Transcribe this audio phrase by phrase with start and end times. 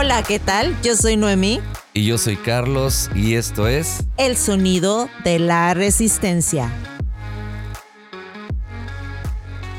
[0.00, 0.80] Hola, ¿qué tal?
[0.80, 1.60] Yo soy Noemí.
[1.92, 6.70] Y yo soy Carlos y esto es El sonido de la resistencia.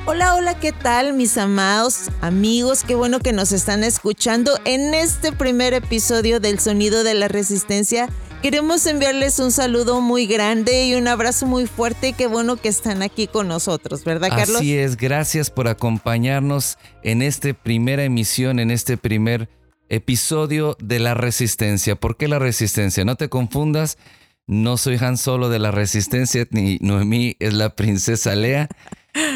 [0.06, 2.84] Hola, hola, ¿qué tal mis amados amigos?
[2.84, 8.10] Qué bueno que nos están escuchando en este primer episodio del Sonido de la Resistencia.
[8.42, 12.12] Queremos enviarles un saludo muy grande y un abrazo muy fuerte.
[12.12, 14.58] Qué bueno que están aquí con nosotros, ¿verdad, Carlos?
[14.58, 19.48] Así es, gracias por acompañarnos en esta primera emisión, en este primer
[19.90, 21.96] episodio de la resistencia.
[21.96, 23.04] ¿Por qué la resistencia?
[23.06, 23.98] No te confundas,
[24.48, 28.70] no soy Han Solo de la resistencia, ni Noemí es la princesa Lea.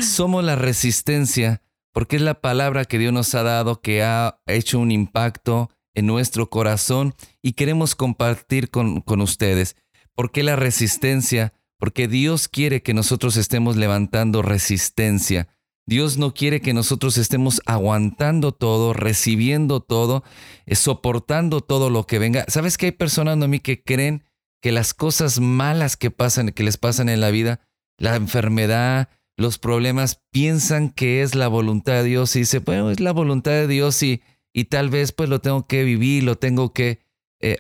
[0.02, 4.80] Somos la resistencia porque es la palabra que Dios nos ha dado, que ha hecho
[4.80, 9.76] un impacto en nuestro corazón y queremos compartir con, con ustedes.
[10.16, 11.54] ¿Por qué la resistencia?
[11.78, 15.48] Porque Dios quiere que nosotros estemos levantando resistencia.
[15.86, 20.24] Dios no quiere que nosotros estemos aguantando todo, recibiendo todo,
[20.66, 22.46] eh, soportando todo lo que venga.
[22.48, 24.24] ¿Sabes que hay personas, mí que creen
[24.62, 27.60] que las cosas malas que pasan, que les pasan en la vida,
[27.98, 33.02] la enfermedad, los problemas, piensan que es la voluntad de Dios y dice, bueno, es
[33.02, 34.22] la voluntad de Dios y,
[34.54, 37.02] y tal vez pues lo tengo que vivir, lo tengo que
[37.42, 37.58] eh,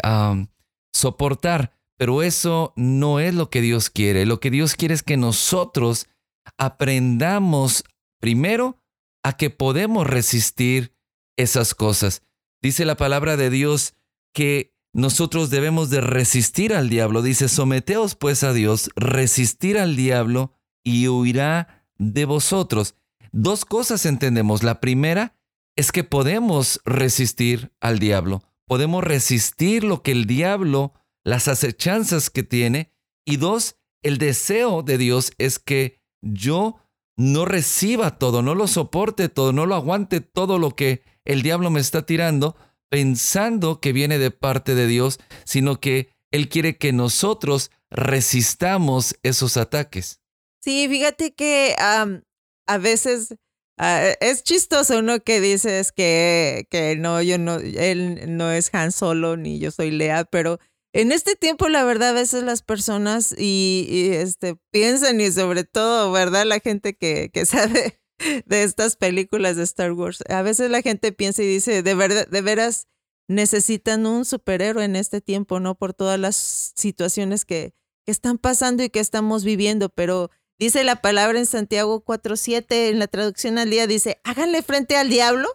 [0.94, 1.74] soportar.
[1.98, 4.26] Pero eso no es lo que Dios quiere.
[4.26, 6.08] Lo que Dios quiere es que nosotros
[6.58, 7.84] aprendamos
[8.24, 8.82] Primero,
[9.22, 10.96] a que podemos resistir
[11.36, 12.24] esas cosas.
[12.62, 13.96] Dice la palabra de Dios
[14.34, 17.22] que nosotros debemos de resistir al diablo.
[17.22, 20.54] Dice, someteos pues a Dios, resistir al diablo
[20.86, 22.96] y huirá de vosotros.
[23.34, 24.64] Dos cosas entendemos.
[24.64, 25.36] La primera
[25.76, 28.42] es que podemos resistir al diablo.
[28.68, 30.94] Podemos resistir lo que el diablo,
[31.26, 32.90] las acechanzas que tiene.
[33.26, 36.78] Y dos, el deseo de Dios es que yo
[37.18, 41.70] no reciba todo, no lo soporte todo, no lo aguante todo lo que el diablo
[41.70, 42.56] me está tirando,
[42.90, 49.58] pensando que viene de parte de Dios, sino que Él quiere que nosotros resistamos esos
[49.58, 50.20] ataques.
[50.62, 53.36] Sí, fíjate que a veces
[53.78, 58.92] ah, es chistoso, uno Que dices que, que no, yo no, él no es Han
[58.92, 60.60] Solo ni yo soy Lea, pero
[60.94, 66.12] en este tiempo, la verdad, a veces las personas y, este, piensan y sobre todo,
[66.12, 66.46] ¿verdad?
[66.46, 68.00] La gente que, que sabe
[68.46, 72.28] de estas películas de Star Wars, a veces la gente piensa y dice, de verdad,
[72.28, 72.88] de veras
[73.28, 75.76] necesitan un superhéroe en este tiempo, ¿no?
[75.76, 77.74] Por todas las situaciones que,
[78.06, 80.30] que están pasando y que estamos viviendo, pero
[80.60, 85.10] dice la palabra en Santiago 4.7, en la traducción al día, dice, háganle frente al
[85.10, 85.50] diablo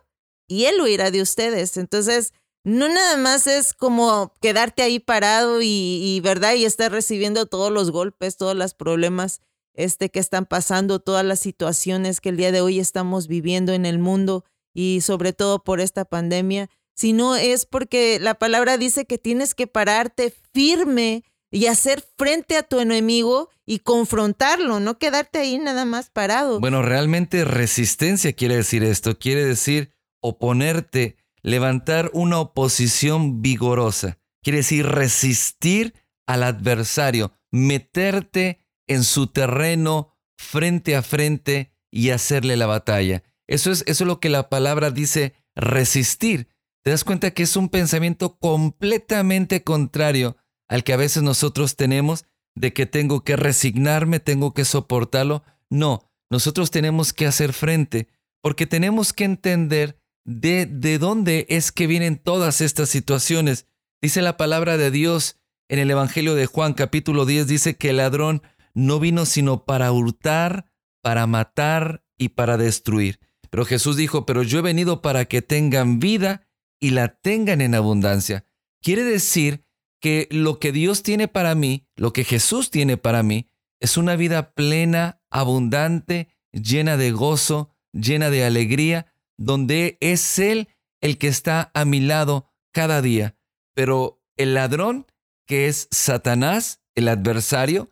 [0.49, 1.77] y él huirá de ustedes.
[1.77, 2.33] Entonces,
[2.65, 7.91] no nada más es como quedarte ahí parado y, verdad y estar recibiendo todos los
[7.91, 9.41] golpes, todos los problemas
[9.75, 13.87] este que están pasando, todas las situaciones que el día de hoy estamos viviendo en
[13.87, 19.19] el mundo y sobre todo por esta pandemia, sino es porque la palabra dice que
[19.19, 25.59] tienes que pararte firme y hacer frente a tu enemigo y confrontarlo, no quedarte ahí
[25.59, 26.61] nada más parado.
[26.61, 34.19] Bueno, realmente resistencia quiere decir esto, quiere decir oponerte levantar una oposición vigorosa.
[34.43, 35.95] Quiere decir resistir
[36.27, 43.23] al adversario, meterte en su terreno frente a frente y hacerle la batalla.
[43.47, 46.49] Eso es, eso es lo que la palabra dice resistir.
[46.85, 50.37] Te das cuenta que es un pensamiento completamente contrario
[50.69, 55.43] al que a veces nosotros tenemos de que tengo que resignarme, tengo que soportarlo.
[55.71, 58.09] No, nosotros tenemos que hacer frente
[58.43, 59.98] porque tenemos que entender
[60.29, 63.67] de, de dónde es que vienen todas estas situaciones.
[64.03, 67.97] Dice la palabra de Dios en el Evangelio de Juan capítulo 10, dice que el
[67.97, 68.43] ladrón
[68.75, 70.71] no vino sino para hurtar,
[71.03, 73.21] para matar y para destruir.
[73.49, 76.47] Pero Jesús dijo, pero yo he venido para que tengan vida
[76.79, 78.45] y la tengan en abundancia.
[78.83, 79.65] Quiere decir
[79.99, 83.49] que lo que Dios tiene para mí, lo que Jesús tiene para mí,
[83.81, 89.07] es una vida plena, abundante, llena de gozo, llena de alegría,
[89.39, 90.69] donde es Él
[91.01, 93.37] el que está a mi lado cada día.
[93.75, 95.07] Pero el ladrón,
[95.47, 97.91] que es Satanás, el adversario,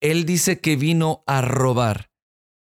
[0.00, 2.10] Él dice que vino a robar,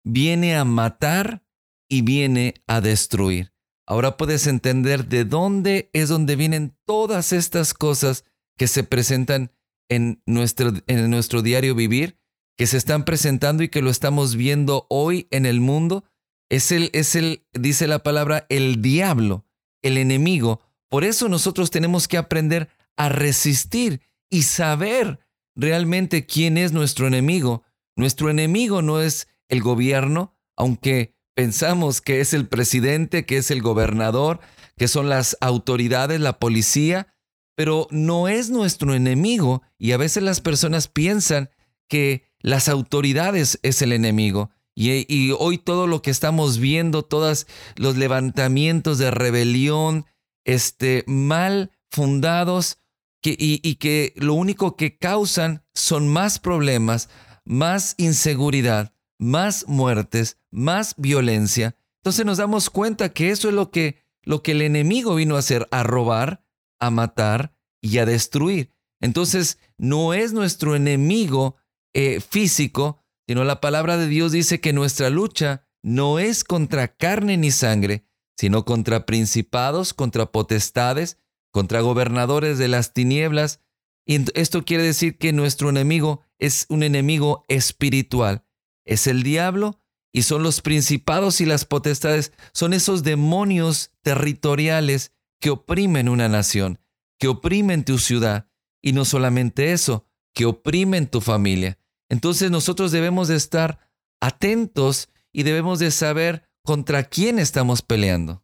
[0.03, 1.43] viene a matar
[1.89, 3.53] y viene a destruir.
[3.87, 8.25] Ahora puedes entender de dónde es donde vienen todas estas cosas
[8.57, 9.51] que se presentan
[9.89, 12.19] en nuestro, en nuestro diario vivir,
[12.57, 16.03] que se están presentando y que lo estamos viendo hoy en el mundo
[16.49, 19.45] es el, es el, dice la palabra, el diablo,
[19.81, 20.61] el enemigo.
[20.89, 25.19] Por eso nosotros tenemos que aprender a resistir y saber
[25.55, 27.63] realmente quién es nuestro enemigo.
[27.95, 33.61] Nuestro enemigo no es el gobierno, aunque pensamos que es el presidente, que es el
[33.61, 34.39] gobernador,
[34.77, 37.13] que son las autoridades, la policía,
[37.55, 41.49] pero no es nuestro enemigo y a veces las personas piensan
[41.89, 44.51] que las autoridades es el enemigo.
[44.79, 47.47] Y, hoy todo lo que estamos viendo, todos
[47.77, 50.05] los levantamientos de rebelión,
[50.45, 52.77] este, mal fundados,
[53.19, 57.09] que, y, y que lo único que causan son más problemas,
[57.43, 61.75] más inseguridad, más muertes, más violencia.
[62.03, 65.39] Entonces nos damos cuenta que eso es lo que, lo que el enemigo vino a
[65.39, 66.43] hacer, a robar,
[66.79, 67.51] a matar
[67.81, 68.71] y a destruir.
[69.01, 71.55] Entonces no es nuestro enemigo
[71.95, 77.37] eh, físico, sino la palabra de Dios dice que nuestra lucha no es contra carne
[77.37, 78.05] ni sangre,
[78.37, 81.17] sino contra principados, contra potestades,
[81.51, 83.61] contra gobernadores de las tinieblas.
[84.05, 88.45] Y esto quiere decir que nuestro enemigo es un enemigo espiritual.
[88.85, 89.81] Es el diablo
[90.13, 96.79] y son los principados y las potestades, son esos demonios territoriales que oprimen una nación,
[97.19, 98.49] que oprimen tu ciudad.
[98.81, 101.77] Y no solamente eso, que oprimen tu familia.
[102.09, 103.79] Entonces nosotros debemos de estar
[104.21, 108.43] atentos y debemos de saber contra quién estamos peleando.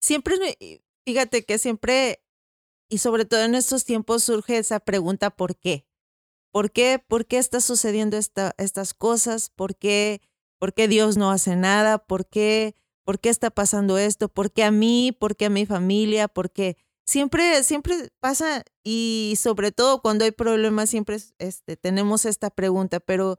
[0.00, 0.36] Siempre,
[1.04, 2.22] fíjate que siempre,
[2.88, 5.86] y sobre todo en estos tiempos, surge esa pregunta, ¿por qué?
[6.52, 7.02] ¿Por qué?
[7.06, 9.50] ¿Por qué está sucediendo esta, estas cosas?
[9.50, 10.20] ¿Por qué,
[10.58, 11.98] ¿Por qué Dios no hace nada?
[11.98, 14.28] ¿Por qué, ¿Por qué está pasando esto?
[14.28, 15.12] ¿Por qué a mí?
[15.12, 16.28] ¿Por qué a mi familia?
[16.28, 16.76] ¿Por qué?
[17.06, 23.38] Siempre, siempre pasa y sobre todo cuando hay problemas siempre este, tenemos esta pregunta, pero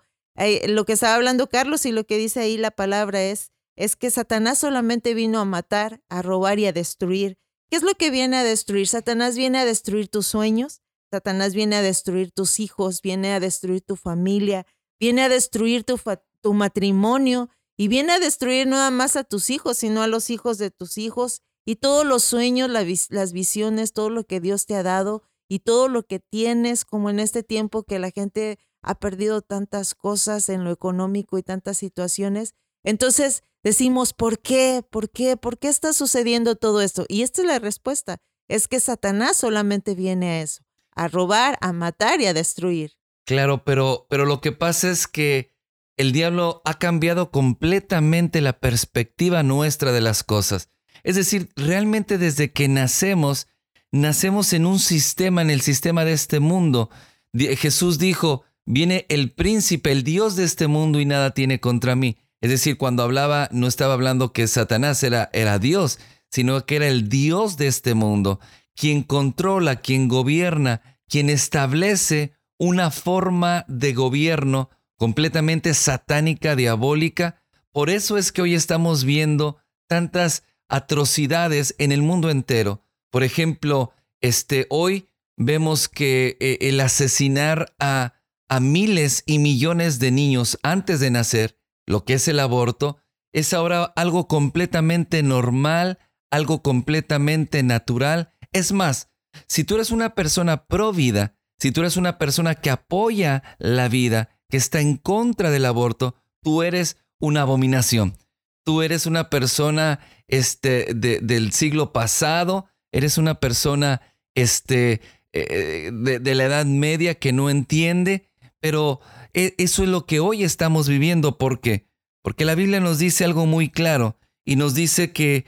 [0.68, 4.12] lo que estaba hablando Carlos y lo que dice ahí la palabra es, es que
[4.12, 7.38] Satanás solamente vino a matar, a robar y a destruir.
[7.70, 8.88] ¿Qué es lo que viene a destruir?
[8.88, 13.82] Satanás viene a destruir tus sueños, Satanás viene a destruir tus hijos, viene a destruir
[13.82, 14.66] tu familia,
[15.00, 16.00] viene a destruir tu,
[16.42, 20.30] tu matrimonio y viene a destruir no nada más a tus hijos, sino a los
[20.30, 24.76] hijos de tus hijos y todos los sueños, las visiones, todo lo que Dios te
[24.76, 28.96] ha dado y todo lo que tienes, como en este tiempo que la gente ha
[28.96, 32.54] perdido tantas cosas en lo económico y tantas situaciones.
[32.84, 34.84] Entonces decimos, ¿por qué?
[34.88, 35.38] ¿Por qué?
[35.38, 37.06] ¿Por qué está sucediendo todo esto?
[37.08, 41.74] Y esta es la respuesta, es que Satanás solamente viene a eso, a robar, a
[41.74, 42.94] matar y a destruir.
[43.26, 45.52] Claro, pero, pero lo que pasa es que
[45.98, 50.70] el diablo ha cambiado completamente la perspectiva nuestra de las cosas.
[51.06, 53.48] Es decir, realmente desde que nacemos,
[53.92, 56.90] nacemos en un sistema, en el sistema de este mundo.
[57.32, 62.18] Jesús dijo, viene el príncipe, el Dios de este mundo y nada tiene contra mí.
[62.42, 66.00] Es decir, cuando hablaba, no estaba hablando que Satanás era, era Dios,
[66.32, 68.40] sino que era el Dios de este mundo,
[68.76, 77.44] quien controla, quien gobierna, quien establece una forma de gobierno completamente satánica, diabólica.
[77.72, 79.58] Por eso es que hoy estamos viendo
[79.88, 82.84] tantas atrocidades en el mundo entero.
[83.10, 88.14] Por ejemplo, este, hoy vemos que eh, el asesinar a,
[88.50, 92.98] a miles y millones de niños antes de nacer, lo que es el aborto,
[93.34, 96.00] es ahora algo completamente normal,
[96.32, 98.34] algo completamente natural.
[98.54, 99.10] Es más,
[99.48, 103.88] si tú eres una persona pro vida, si tú eres una persona que apoya la
[103.88, 108.18] vida, que está en contra del aborto, tú eres una abominación
[108.66, 114.02] tú eres una persona este, del siglo pasado, eres una persona
[114.34, 115.02] este,
[115.32, 118.28] eh, de, la Edad Media que no entiende,
[118.60, 119.00] pero
[119.34, 121.38] e, eso es lo que hoy estamos viviendo.
[121.38, 121.88] ¿Por qué?
[122.22, 125.46] Porque la Biblia nos dice algo muy claro y nos dice que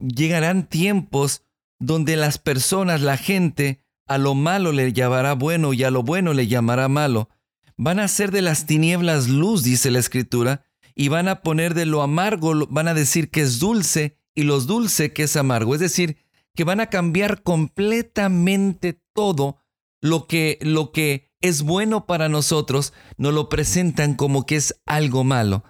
[0.00, 1.44] llegarán tiempos
[1.78, 6.34] donde las personas, la gente, a lo malo le llamará bueno y a lo bueno
[6.34, 7.28] le llamará malo.
[7.76, 11.86] Van a ser de las tinieblas luz, dice la Escritura, y van a poner de
[11.86, 15.74] lo amargo, van a decir que es dulce y lo dulce que es amargo.
[15.74, 16.16] Es decir,
[16.54, 19.58] que van a cambiar completamente todo
[20.00, 25.24] lo que, lo que es bueno para nosotros, nos lo presentan como que es algo
[25.24, 25.64] malo.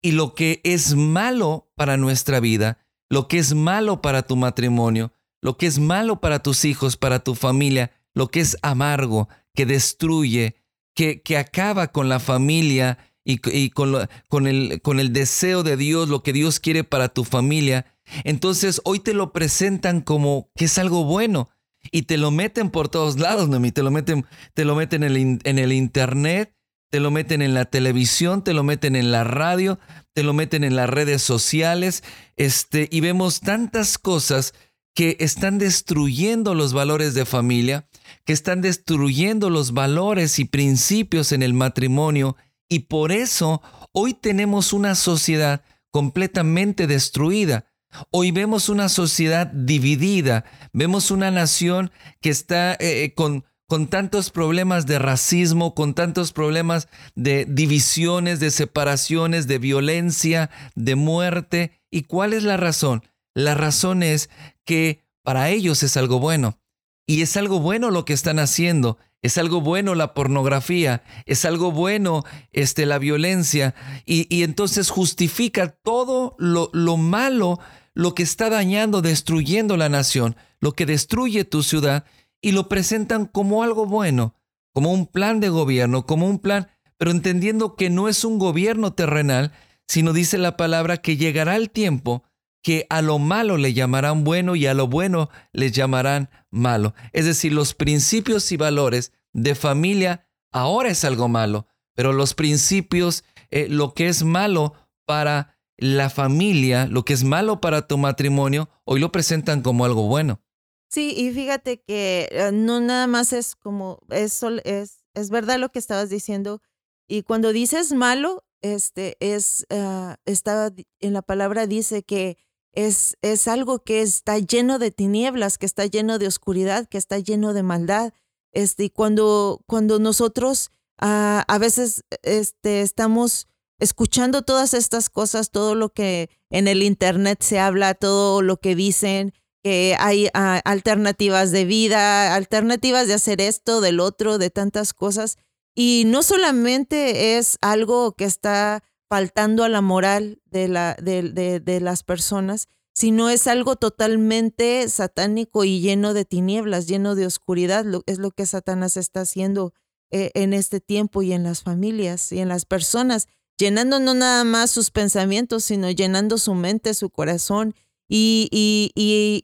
[0.00, 5.12] Y lo que es malo para nuestra vida, lo que es malo para tu matrimonio,
[5.40, 9.66] lo que es malo para tus hijos, para tu familia, lo que es amargo, que
[9.66, 10.56] destruye,
[10.94, 12.98] que, que acaba con la familia
[13.30, 17.84] y, con, el deseo de Dios, lo que Dios quiere para tu familia,
[18.24, 21.50] entonces hoy te lo presentan como que es algo bueno
[21.92, 23.70] y te lo meten por todos lados, Noemi.
[23.70, 26.54] Te lo meten, te lo meten en el, en el internet,
[26.90, 29.78] te lo meten en la televisión, te lo meten en la radio,
[30.14, 32.02] te lo meten en las redes sociales,
[32.38, 34.54] este, y vemos tantas cosas
[34.94, 37.86] que están destruyendo los valores de familia,
[38.24, 42.36] que están destruyendo los valores y principios en el matrimonio
[42.68, 47.66] y por eso hoy tenemos una sociedad completamente destruida,
[48.10, 54.30] Hoy vemos una sociedad dividida, vemos una nación que está eh, eh, con, con tantos
[54.30, 61.80] problemas de racismo, con tantos problemas de divisiones, de separaciones, de violencia, de muerte.
[61.90, 63.02] ¿Y cuál es la razón?
[63.34, 64.28] La razón es
[64.64, 66.58] que para ellos es algo bueno.
[67.06, 68.98] Y es algo bueno lo que están haciendo.
[69.20, 73.74] Es algo bueno la pornografía, es algo bueno este, la violencia,
[74.06, 77.58] y, y entonces justifica todo lo, lo malo,
[77.94, 82.04] lo que está dañando, destruyendo la nación, lo que destruye tu ciudad,
[82.40, 84.36] y lo presentan como algo bueno,
[84.72, 88.92] como un plan de gobierno, como un plan, pero entendiendo que no es un gobierno
[88.92, 89.52] terrenal,
[89.88, 92.22] sino dice la palabra que llegará el tiempo
[92.62, 96.94] que a lo malo le llamarán bueno y a lo bueno le llamarán malo.
[97.12, 103.24] Es decir, los principios y valores de familia ahora es algo malo, pero los principios,
[103.50, 104.74] eh, lo que es malo
[105.06, 110.08] para la familia, lo que es malo para tu matrimonio, hoy lo presentan como algo
[110.08, 110.42] bueno.
[110.90, 115.70] Sí, y fíjate que eh, no nada más es como, es, es, es verdad lo
[115.70, 116.62] que estabas diciendo.
[117.06, 122.38] Y cuando dices malo, este es, uh, está en la palabra dice que
[122.72, 127.18] es, es algo que está lleno de tinieblas, que está lleno de oscuridad, que está
[127.18, 128.12] lleno de maldad.
[128.52, 130.70] Este, y cuando, cuando nosotros
[131.02, 133.46] uh, a veces este, estamos
[133.78, 138.74] escuchando todas estas cosas, todo lo que en el Internet se habla, todo lo que
[138.74, 139.32] dicen,
[139.62, 145.36] que hay ah, alternativas de vida, alternativas de hacer esto, del otro, de tantas cosas.
[145.74, 151.80] Y no solamente es algo que está faltando a la moral de, la, de, de,
[151.80, 157.84] las personas, sino es algo totalmente satánico y lleno de tinieblas, lleno de oscuridad.
[158.06, 159.72] es lo que Satanás está haciendo
[160.10, 164.44] eh, en este tiempo y en las familias y en las personas, llenando no nada
[164.44, 167.74] más sus pensamientos, sino llenando su mente, su corazón
[168.08, 168.90] y, y,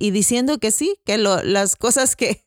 [0.01, 2.43] y, diciendo que sí, que las cosas que,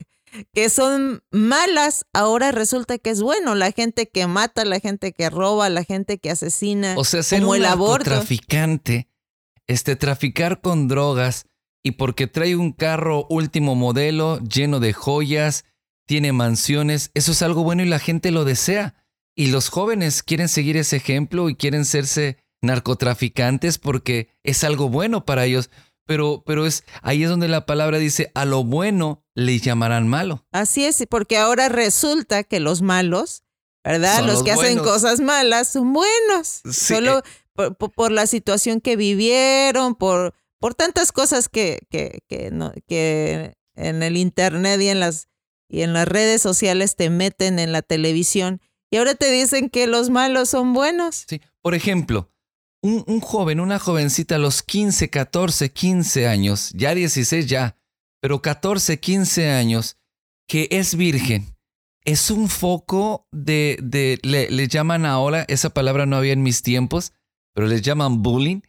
[0.54, 3.56] que son malas, ahora resulta que es bueno.
[3.56, 6.96] La gente que mata, la gente que roba, la gente que asesina.
[6.98, 7.66] O sea, ser un el
[8.04, 9.10] traficante,
[9.68, 11.46] este, traficar con drogas
[11.84, 15.66] y porque trae un carro último modelo lleno de joyas,
[16.06, 18.96] tiene mansiones, eso es algo bueno y la gente lo desea.
[19.36, 25.26] Y los jóvenes quieren seguir ese ejemplo y quieren serse narcotraficantes porque es algo bueno
[25.26, 25.70] para ellos
[26.08, 30.48] pero, pero es ahí es donde la palabra dice, a lo bueno le llamarán malo.
[30.52, 33.44] Así es, porque ahora resulta que los malos,
[33.84, 34.26] ¿verdad?
[34.26, 36.62] los, que hacen cosas malas son buenos.
[36.72, 37.22] Solo
[37.96, 44.02] por, la situación que vivieron, por, por tantas cosas que, que, que, no, que en
[44.02, 45.28] el internet y en las
[45.70, 49.86] y en las redes sociales te meten en la televisión y ahora te dicen que
[49.86, 51.26] los malos son buenos.
[51.28, 52.32] Sí, por ejemplo,
[52.88, 57.78] un, joven, una jovencita a los 15, 14, 15 años, ya 16 ya,
[58.22, 59.98] pero 14, 15 años,
[60.48, 61.56] que es virgen,
[62.06, 67.14] es un foco de, de le, llaman ahora, esa palabra no había en mis tiempos,
[67.54, 68.62] pero les llaman bullying.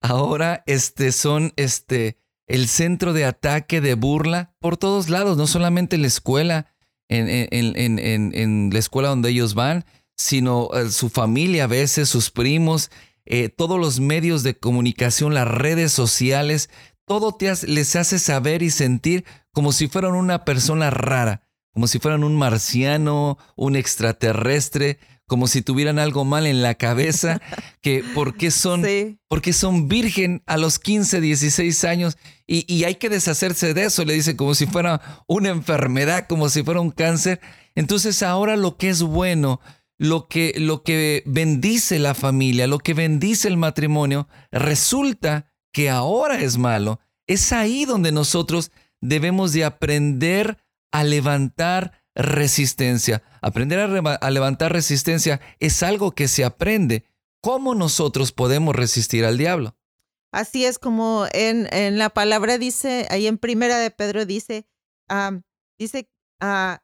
[0.00, 5.96] Ahora este, son este, el centro de ataque, de burla, por todos lados, no solamente
[5.96, 6.74] en la escuela,
[7.08, 9.84] en, en, en, en la escuela donde ellos van,
[10.16, 12.90] sino eh, su familia a veces, sus primos,
[13.26, 16.70] eh, todos los medios de comunicación, las redes sociales,
[17.06, 21.98] todo te les hace saber y sentir como si fueran una persona rara, como si
[21.98, 27.40] fueran un marciano, un extraterrestre, como si tuvieran algo mal en la cabeza,
[27.80, 28.84] que porque son,
[29.28, 34.04] porque son virgen a los 15, 16 años y, y, hay que deshacerse de eso,
[34.04, 37.40] le dice como si fuera una enfermedad, como si fuera un cáncer.
[37.74, 39.60] Entonces ahora lo que es bueno,
[39.98, 46.40] lo que, lo que bendice la familia, lo que bendice el matrimonio, resulta que ahora
[46.40, 47.00] es malo.
[47.26, 48.70] Es ahí donde nosotros
[49.00, 50.58] debemos de aprender
[50.92, 53.22] a levantar resistencia.
[53.40, 53.80] Aprender
[54.20, 57.04] a, levantar resistencia es algo que se aprende.
[57.40, 59.76] ¿Cómo nosotros podemos resistir al diablo?
[60.32, 64.66] Así es como en, en la palabra dice, ahí en primera de Pedro dice,
[65.78, 66.08] dice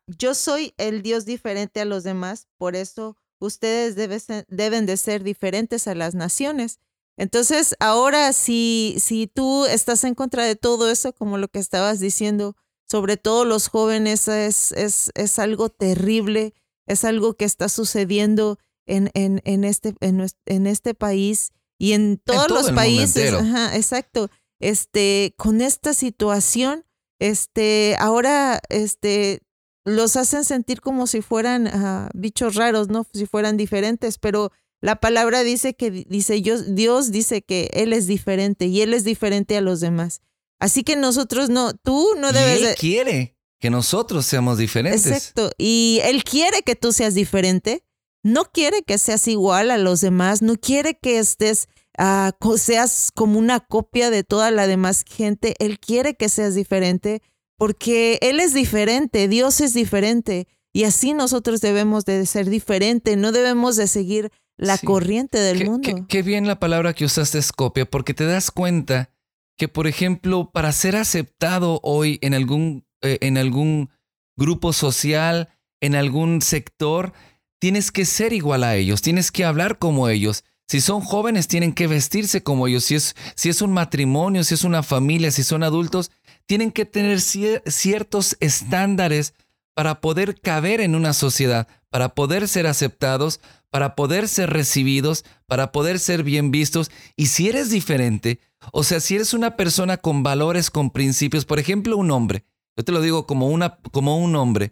[0.07, 5.87] Yo soy el Dios diferente a los demás, por eso ustedes deben de ser diferentes
[5.87, 6.78] a las naciones.
[7.16, 12.00] Entonces, ahora si, si tú estás en contra de todo eso, como lo que estabas
[12.00, 12.57] diciendo,
[12.88, 16.54] sobre todo los jóvenes, es, es, es algo terrible,
[16.87, 22.49] es algo que está sucediendo en, en, en, este, en, este país y en todos
[22.50, 23.33] los países.
[23.75, 24.30] exacto.
[24.59, 26.85] Este, con esta situación,
[27.21, 29.41] este, ahora, este,
[29.85, 33.07] los hacen sentir como si fueran ah, bichos raros, ¿no?
[33.12, 34.50] Si fueran diferentes, pero
[34.81, 39.57] la palabra dice que dice Dios dice que él es diferente y él es diferente
[39.57, 40.23] a los demás.
[40.59, 42.61] Así que nosotros no, tú no debes.
[42.61, 45.07] Y él quiere que nosotros seamos diferentes.
[45.07, 45.50] Exacto.
[45.59, 47.85] Y él quiere que tú seas diferente.
[48.23, 50.43] No quiere que seas igual a los demás.
[50.43, 51.69] No quiere que estés,
[52.00, 55.54] uh, seas como una copia de toda la demás gente.
[55.59, 57.23] Él quiere que seas diferente
[57.59, 59.28] porque él es diferente.
[59.28, 60.49] Dios es diferente.
[60.73, 63.16] Y así nosotros debemos de ser diferente.
[63.16, 66.07] No debemos de seguir la corriente del mundo.
[66.09, 69.11] Qué, bien la palabra que usaste es copia, porque te das cuenta
[69.57, 73.90] que, por ejemplo, para ser aceptado hoy en algún, eh, en algún
[74.37, 75.49] grupo social,
[75.80, 77.12] en algún sector,
[77.59, 80.45] tienes que ser igual a ellos, tienes que hablar como ellos.
[80.71, 82.85] Si son jóvenes, tienen que vestirse como ellos.
[82.85, 86.12] Si es, si es un matrimonio, si es una familia, si son adultos,
[86.47, 89.35] tienen que tener ciertos estándares
[89.75, 95.73] para poder caber en una sociedad, para poder ser aceptados, para poder ser recibidos, para
[95.73, 96.93] poder ser bien vistos.
[97.17, 98.39] Y si eres diferente,
[98.71, 102.45] o sea, si eres una persona con valores, con principios, por ejemplo, un hombre,
[102.77, 104.71] yo te lo digo como, una, como un hombre,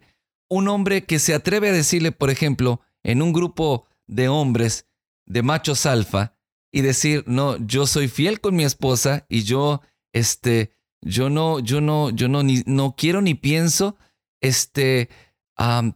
[0.48, 4.86] un hombre que se atreve a decirle, por ejemplo, en un grupo de hombres,
[5.28, 6.34] de machos alfa,
[6.72, 9.80] y decir, no, yo soy fiel con mi esposa y yo,
[10.12, 13.96] este, yo no, yo no, yo no, ni, no quiero ni pienso,
[14.40, 15.08] este,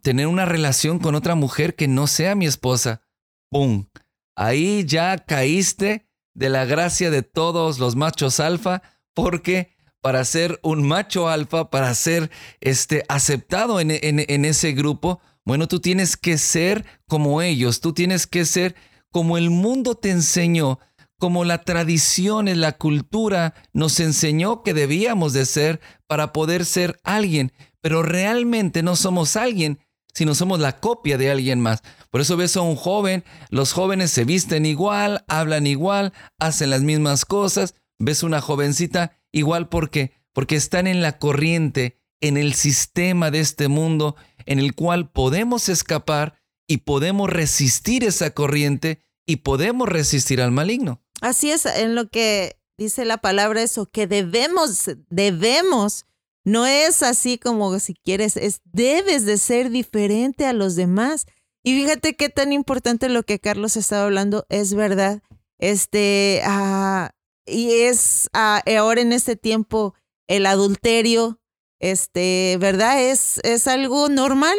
[0.02, 3.02] tener una relación con otra mujer que no sea mi esposa.
[3.50, 3.88] ¡Pum!
[4.34, 8.82] Ahí ya caíste de la gracia de todos los machos alfa,
[9.14, 15.68] porque para ser un macho alfa, para ser este, aceptado en, en ese grupo, bueno,
[15.68, 18.74] tú tienes que ser como ellos, tú tienes que ser
[19.12, 20.80] como el mundo te enseñó,
[21.18, 27.52] como la tradición, la cultura nos enseñó que debíamos de ser para poder ser alguien.
[27.80, 29.78] Pero realmente no somos alguien,
[30.12, 31.82] sino somos la copia de alguien más.
[32.10, 36.82] Por eso ves a un joven, los jóvenes se visten igual, hablan igual, hacen las
[36.82, 43.30] mismas cosas, ves una jovencita igual porque porque están en la corriente, en el sistema
[43.30, 49.88] de este mundo en el cual podemos escapar y podemos resistir esa corriente y podemos
[49.88, 51.00] resistir al maligno.
[51.20, 56.06] Así es, en lo que dice la palabra eso, que debemos, debemos
[56.44, 61.26] no es así como si quieres, es debes de ser diferente a los demás.
[61.62, 65.22] Y fíjate qué tan importante lo que Carlos estaba hablando es verdad.
[65.58, 67.10] Este, ah,
[67.46, 69.94] y es ah, ahora en este tiempo
[70.26, 71.40] el adulterio,
[71.78, 73.00] este, ¿verdad?
[73.00, 74.58] Es, es algo normal,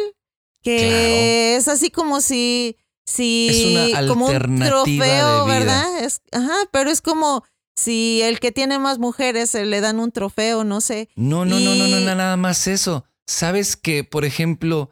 [0.62, 6.04] que es así como si, si, es como un trofeo, ¿verdad?
[6.04, 7.44] Es, ajá, pero es como
[7.76, 11.08] si el que tiene más mujeres le dan un trofeo, no sé.
[11.16, 13.04] No, no, no, no, no, nada más eso.
[13.26, 14.90] Sabes que, por ejemplo,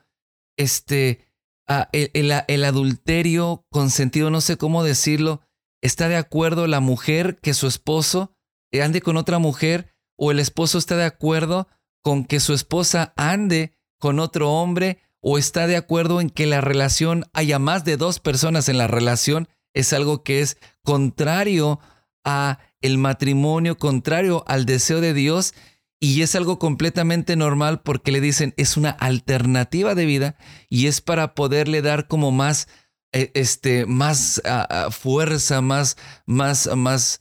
[0.57, 1.27] este,
[1.69, 2.11] ah, el,
[2.49, 5.43] el, adulterio consentido, no sé cómo decirlo,
[5.81, 8.35] está de acuerdo la mujer que su esposo
[8.81, 11.69] ande con otra mujer o el esposo está de acuerdo
[12.03, 16.61] con que su esposa ande con otro hombre o está de acuerdo en que la
[16.61, 21.81] relación haya más de dos personas en la relación es algo que es contrario
[22.25, 25.55] a el matrimonio contrario al deseo de Dios
[26.01, 30.37] y es algo completamente normal porque le dicen es una alternativa de vida
[30.69, 32.67] y es para poderle dar como más
[33.13, 37.21] eh, este más ah, ah, fuerza más más más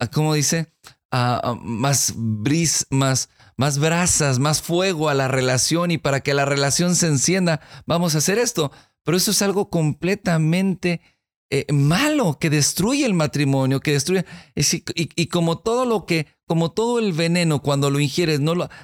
[0.00, 0.72] ah, cómo dice
[1.62, 6.94] más bris más más brasas más fuego a la relación y para que la relación
[6.96, 8.70] se encienda vamos a hacer esto
[9.04, 11.00] pero eso es algo completamente
[11.48, 14.24] eh, malo que destruye el matrimonio, que destruye
[14.56, 18.40] y, como todo lo que, como todo el veneno cuando lo ingieres,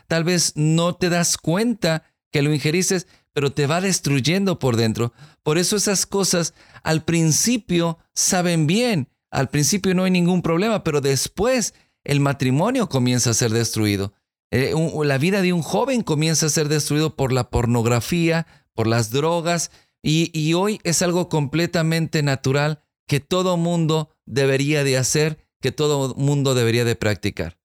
[0.06, 5.12] tal vez no te das cuenta que lo ingeriste, pero te va destruyendo por dentro.
[5.42, 6.54] Por eso esas cosas
[6.84, 13.30] al principio saben bien, al principio no hay ningún problema, pero después el matrimonio comienza
[13.30, 14.12] a ser destruido.
[14.52, 19.10] Eh, la vida de un joven comienza a ser destruido por la pornografía, por las
[19.10, 19.70] drogas,
[20.02, 26.54] y, hoy es algo completamente natural que todo mundo debería de hacer, que todo mundo
[26.54, 27.56] debería de practicar.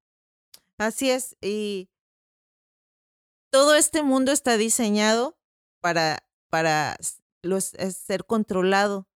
[0.77, 1.89] Así es, y
[3.49, 5.37] todo este mundo está diseñado
[5.81, 9.09] para, para ser controlado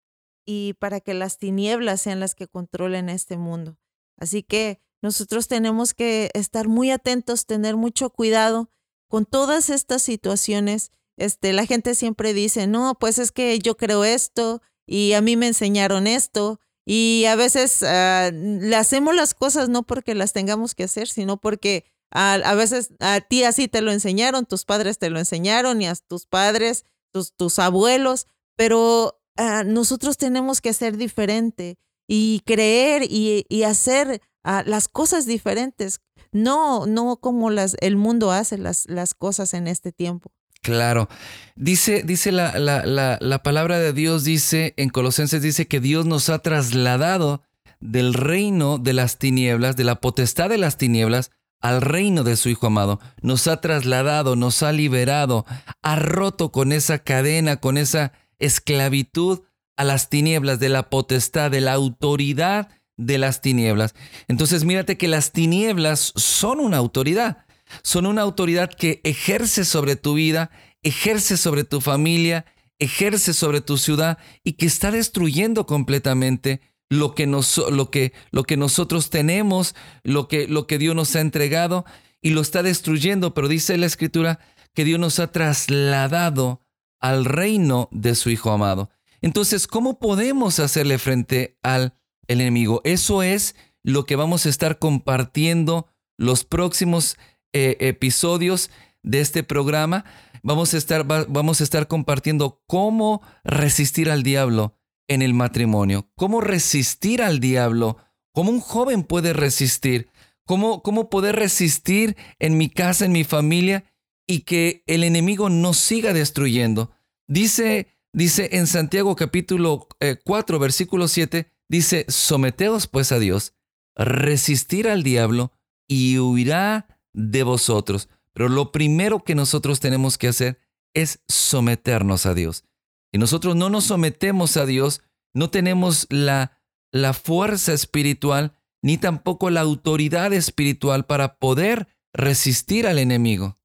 [0.44, 3.78] y para que las tinieblas sean las que controlen este mundo.
[4.16, 8.70] Así que nosotros tenemos que estar muy atentos, tener mucho cuidado
[9.08, 14.04] con todas estas situaciones este, la gente siempre dice, no, pues es que yo creo
[14.04, 16.60] esto y a mí me enseñaron esto.
[16.86, 21.36] Y a veces ah, le hacemos las cosas no porque las tengamos que hacer, sino
[21.36, 25.86] porque a, veces a ti así te lo enseñaron, tus padres te lo enseñaron y
[25.86, 31.76] a tus padres, tus, tus abuelos, pero ah, nosotros tenemos que ser diferente
[32.08, 36.00] y creer y, hacer ah, las cosas diferentes,
[36.32, 40.32] no, no como las, el mundo hace las, las cosas en este tiempo.
[40.62, 41.08] Claro.
[41.56, 46.28] Dice, dice la, la, la, palabra de Dios, dice en Colosenses, dice que Dios nos
[46.28, 47.42] ha trasladado
[47.80, 52.50] del reino de las tinieblas, de la potestad de las tinieblas, al reino de su
[52.50, 53.00] Hijo amado.
[53.22, 55.46] Nos ha trasladado, nos ha liberado,
[55.82, 59.40] ha roto con esa cadena, con esa esclavitud
[59.76, 62.68] a las tinieblas, de la potestad, de la autoridad
[63.00, 63.94] de las tinieblas.
[64.28, 67.46] Entonces mírate que las tinieblas son una autoridad.
[67.82, 70.50] Son una autoridad que ejerce sobre tu vida,
[70.82, 72.44] ejerce sobre tu familia,
[72.78, 78.42] ejerce sobre tu ciudad y que está destruyendo completamente lo que, nos, lo que, lo
[78.42, 81.84] que nosotros tenemos, lo que, lo que Dios nos ha entregado
[82.20, 83.32] y lo está destruyendo.
[83.32, 84.40] Pero dice la escritura
[84.74, 86.62] que Dios nos ha trasladado
[86.98, 88.90] al reino de su Hijo amado.
[89.22, 91.94] Entonces, ¿cómo podemos hacerle frente al
[92.30, 92.80] enemigo?
[92.84, 97.16] Eso es lo que vamos a estar compartiendo los próximos
[97.52, 98.70] eh, episodios
[99.02, 100.04] de este programa.
[100.42, 104.76] Vamos a, estar, vamos a estar compartiendo cómo resistir al diablo
[105.08, 107.96] en el matrimonio, cómo resistir al diablo,
[108.32, 110.08] cómo un joven puede resistir,
[110.46, 113.84] cómo, cómo poder resistir en mi casa, en mi familia
[114.26, 116.92] y que el enemigo no siga destruyendo.
[117.26, 119.88] Dice, dice en Santiago capítulo
[120.24, 123.54] 4, eh, versículo 7, dice, someteos pues a Dios,
[123.96, 125.52] resistir al diablo
[125.88, 128.08] y huirá de vosotros.
[128.34, 130.58] Pero lo primero que nosotros tenemos que hacer
[130.94, 132.64] es someternos a Dios.
[133.12, 135.02] Si nosotros no nos sometemos a Dios,
[135.32, 136.58] no tenemos la,
[136.92, 143.58] la fuerza espiritual ni tampoco la autoridad espiritual para poder resistir al enemigo.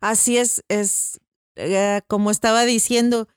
[0.00, 1.20] Así es, es
[1.56, 3.28] eh, como estaba diciendo,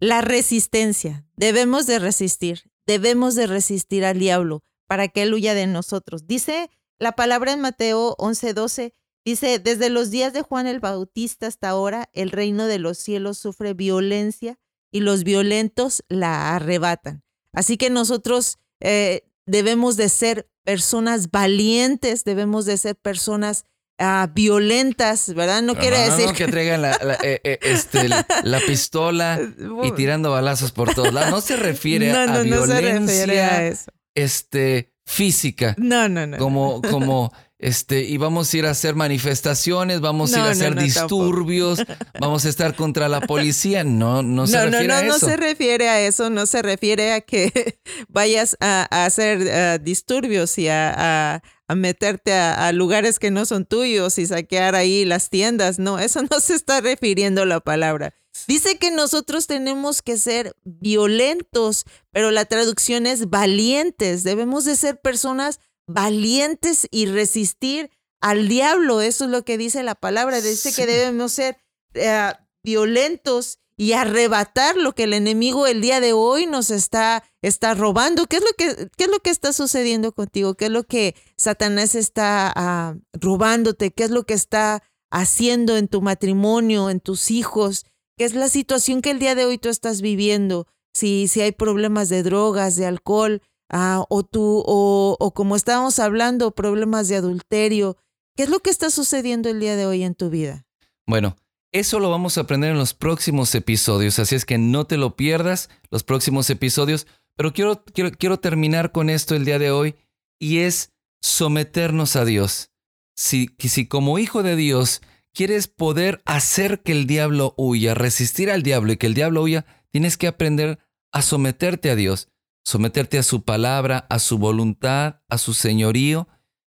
[0.00, 1.26] la resistencia.
[1.36, 6.26] Debemos de resistir, debemos de resistir al diablo para que él huya de nosotros.
[6.26, 8.94] Dice la palabra en Mateo 11:12,
[9.26, 13.36] dice, desde los días de Juan el Bautista hasta ahora, el reino de los cielos
[13.36, 14.58] sufre violencia
[14.90, 17.22] y los violentos la arrebatan.
[17.52, 23.66] Así que nosotros eh, debemos de ser personas valientes, debemos de ser personas
[23.98, 25.62] ah, violentas, ¿verdad?
[25.62, 29.40] No quiere decir que traigan la, eh, eh, este, la, pistola
[29.82, 31.30] y tirando balazos por todos lados.
[31.30, 33.72] No se refiere a violencia
[34.14, 35.74] Este, física.
[35.78, 36.38] No, no, no.
[36.38, 40.76] Como, como este, y vamos a ir a hacer manifestaciones, vamos a ir a hacer
[40.76, 41.82] disturbios,
[42.20, 43.82] vamos a estar contra la policía.
[43.82, 45.06] No, no se refiere a eso.
[45.06, 49.78] No, no se refiere a eso, no se refiere a que vayas a, hacer eh,
[49.82, 51.42] disturbios y a,
[51.74, 55.80] meterte a, lugares que no son tuyos y saquear ahí las tiendas.
[55.80, 58.14] No, eso no se está refiriendo la palabra.
[58.46, 64.22] Dice que nosotros tenemos que ser violentos, pero la traducción es valientes.
[64.22, 65.58] Debemos de ser personas
[65.88, 69.00] valientes y resistir al diablo.
[69.00, 70.40] Eso es lo que dice la palabra.
[70.40, 71.56] Dice que debemos ser
[71.94, 77.74] eh, violentos y arrebatar lo que el enemigo el día de hoy nos está, está
[77.74, 78.26] robando.
[78.26, 80.54] ¿Qué es, lo que, ¿Qué es lo que está sucediendo contigo?
[80.54, 83.92] ¿Qué es lo que Satanás está ah, robándote?
[83.92, 87.86] ¿Qué es lo que está haciendo en tu matrimonio, en tus hijos?
[88.16, 90.66] ¿Qué es la situación que el día de hoy tú estás viviendo?
[90.92, 95.98] Si, si hay problemas de drogas, de alcohol, Ah, o tú, o, o como estábamos
[95.98, 97.96] hablando, problemas de adulterio.
[98.36, 100.64] ¿Qué es lo que está sucediendo el día de hoy en tu vida?
[101.06, 101.36] Bueno,
[101.72, 105.16] eso lo vamos a aprender en los próximos episodios, así es que no te lo
[105.16, 107.06] pierdas, los próximos episodios.
[107.36, 109.94] Pero quiero, quiero, quiero terminar con esto el día de hoy
[110.38, 112.70] y es someternos a Dios.
[113.16, 115.02] Si, si como hijo de Dios
[115.34, 119.66] quieres poder hacer que el diablo huya, resistir al diablo y que el diablo huya,
[119.90, 120.78] tienes que aprender
[121.12, 122.28] a someterte a Dios
[122.68, 126.28] someterte a su palabra, a su voluntad, a su señorío.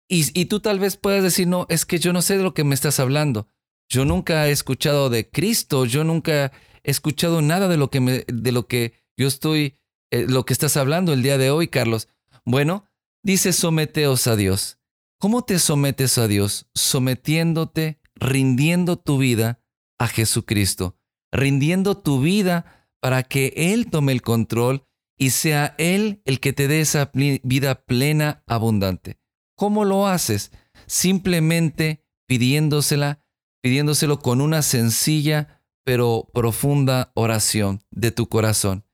[0.08, 2.62] Y, tú tal vez puedas decir, no, es que yo no sé de lo que
[2.62, 3.48] me estás hablando.
[3.88, 6.52] Yo nunca he escuchado de Cristo, yo nunca
[6.84, 9.78] he escuchado nada de lo que, de lo que yo estoy,
[10.12, 12.08] eh, lo que estás hablando el día de hoy, Carlos.
[12.44, 12.84] Bueno,
[13.24, 14.78] dice, someteos a Dios.
[15.18, 16.68] ¿Cómo te sometes a Dios?
[16.72, 19.60] Sometiéndote, rindiendo tu vida
[19.98, 20.96] a Jesucristo,
[21.32, 24.86] rindiendo tu vida para que Él tome el control
[25.20, 29.18] y sea Él el que te dé esa vida plena, abundante.
[29.54, 30.50] ¿Cómo lo haces?
[30.86, 33.22] Simplemente pidiéndosela,
[33.60, 38.86] pidiéndoselo con una sencilla pero profunda oración de tu corazón.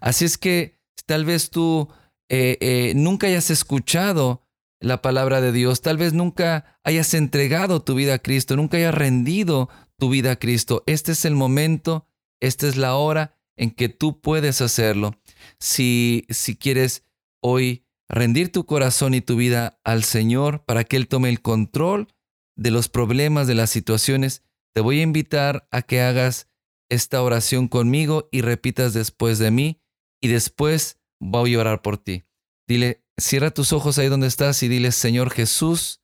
[0.00, 1.88] Así es que tal vez tú
[2.30, 4.46] eh, eh, nunca hayas escuchado
[4.80, 8.94] la palabra de Dios, tal vez nunca hayas entregado tu vida a Cristo, nunca hayas
[8.94, 10.84] rendido tu vida a Cristo.
[10.86, 12.06] Este es el momento,
[12.40, 15.18] esta es la hora en que tú puedes hacerlo.
[15.60, 17.04] Si, si quieres
[17.40, 22.08] hoy rendir tu corazón y tu vida al Señor para que Él tome el control
[22.56, 24.42] de los problemas, de las situaciones,
[24.74, 26.48] te voy a invitar a que hagas
[26.88, 29.80] esta oración conmigo y repitas después de mí
[30.20, 32.24] y después voy a orar por ti.
[32.68, 36.02] Dile, cierra tus ojos ahí donde estás y dile, Señor Jesús,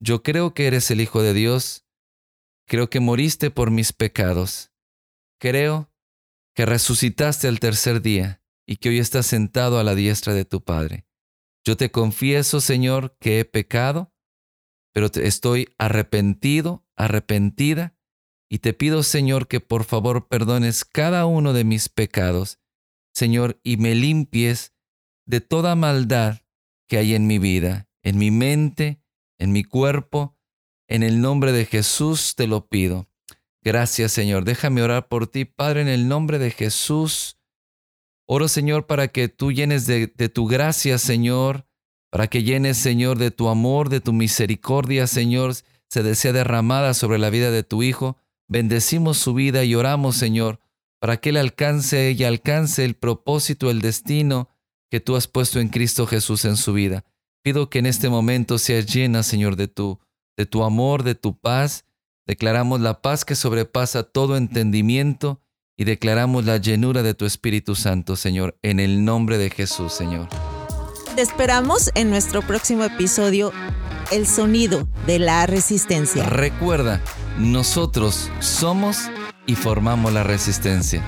[0.00, 1.86] yo creo que eres el Hijo de Dios,
[2.66, 4.72] creo que moriste por mis pecados,
[5.38, 5.90] creo
[6.54, 8.41] que resucitaste al tercer día
[8.72, 11.04] y que hoy estás sentado a la diestra de tu Padre.
[11.62, 14.14] Yo te confieso, Señor, que he pecado,
[14.94, 17.94] pero estoy arrepentido, arrepentida,
[18.48, 22.60] y te pido, Señor, que por favor perdones cada uno de mis pecados,
[23.12, 24.72] Señor, y me limpies
[25.26, 26.40] de toda maldad
[26.88, 29.02] que hay en mi vida, en mi mente,
[29.38, 30.38] en mi cuerpo.
[30.88, 33.06] En el nombre de Jesús te lo pido.
[33.60, 34.44] Gracias, Señor.
[34.44, 37.36] Déjame orar por ti, Padre, en el nombre de Jesús.
[38.34, 41.66] Oro, Señor, para que tú llenes de, tu gracia, Señor,
[42.10, 45.52] para que llenes, Señor, de tu amor, de tu misericordia, Señor,
[45.90, 48.16] se desea derramada sobre la vida de tu Hijo.
[48.48, 50.60] Bendecimos su vida y oramos, Señor,
[50.98, 54.48] para que Él alcance y alcance el propósito, el destino
[54.90, 57.04] que tú has puesto en Cristo Jesús en su vida.
[57.42, 60.00] Pido que en este momento seas llena, Señor, de tu,
[60.38, 61.84] de tu amor, de tu paz.
[62.26, 65.41] Declaramos la paz que sobrepasa todo entendimiento
[65.76, 70.28] y declaramos la llenura de tu Espíritu Santo, Señor, en el nombre de Jesús, Señor.
[71.16, 73.52] Te esperamos en nuestro próximo episodio,
[74.10, 76.24] El sonido de la resistencia.
[76.24, 77.02] Recuerda,
[77.38, 79.10] nosotros somos
[79.46, 81.02] y formamos la resistencia.